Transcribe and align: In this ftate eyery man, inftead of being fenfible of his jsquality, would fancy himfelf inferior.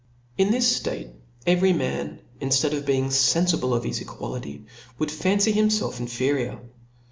In 0.35 0.49
this 0.49 0.79
ftate 0.79 1.11
eyery 1.45 1.77
man, 1.77 2.21
inftead 2.41 2.75
of 2.75 2.87
being 2.87 3.09
fenfible 3.09 3.75
of 3.77 3.83
his 3.83 3.99
jsquality, 3.99 4.63
would 4.97 5.11
fancy 5.11 5.53
himfelf 5.53 5.99
inferior. 5.99 6.59